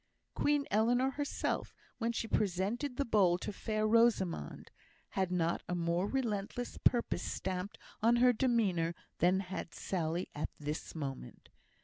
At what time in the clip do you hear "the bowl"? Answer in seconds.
2.97-3.37